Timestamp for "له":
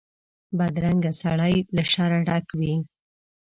1.75-1.83